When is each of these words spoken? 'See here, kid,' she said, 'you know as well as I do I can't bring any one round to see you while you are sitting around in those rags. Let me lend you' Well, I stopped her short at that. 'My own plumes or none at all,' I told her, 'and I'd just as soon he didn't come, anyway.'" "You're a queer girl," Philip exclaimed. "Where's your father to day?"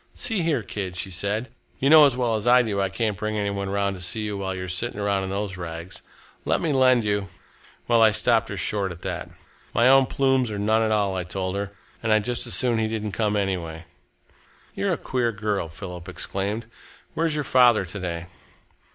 'See 0.15 0.41
here, 0.41 0.63
kid,' 0.63 0.95
she 0.95 1.11
said, 1.11 1.51
'you 1.77 1.87
know 1.87 2.07
as 2.07 2.17
well 2.17 2.35
as 2.35 2.47
I 2.47 2.63
do 2.63 2.81
I 2.81 2.89
can't 2.89 3.15
bring 3.15 3.37
any 3.37 3.51
one 3.51 3.69
round 3.69 3.95
to 3.95 4.01
see 4.01 4.21
you 4.21 4.35
while 4.35 4.55
you 4.55 4.63
are 4.63 4.67
sitting 4.67 4.99
around 4.99 5.25
in 5.25 5.29
those 5.29 5.57
rags. 5.57 6.01
Let 6.43 6.59
me 6.59 6.73
lend 6.73 7.03
you' 7.03 7.27
Well, 7.87 8.01
I 8.01 8.09
stopped 8.09 8.49
her 8.49 8.57
short 8.57 8.91
at 8.91 9.03
that. 9.03 9.29
'My 9.75 9.87
own 9.87 10.07
plumes 10.07 10.49
or 10.49 10.57
none 10.57 10.81
at 10.81 10.89
all,' 10.89 11.15
I 11.15 11.23
told 11.23 11.55
her, 11.55 11.71
'and 12.01 12.11
I'd 12.11 12.23
just 12.23 12.47
as 12.47 12.55
soon 12.55 12.79
he 12.79 12.87
didn't 12.87 13.11
come, 13.11 13.35
anyway.'" 13.35 13.85
"You're 14.73 14.91
a 14.93 14.97
queer 14.97 15.31
girl," 15.31 15.69
Philip 15.69 16.09
exclaimed. 16.09 16.65
"Where's 17.13 17.35
your 17.35 17.43
father 17.43 17.85
to 17.85 17.99
day?" 17.99 18.25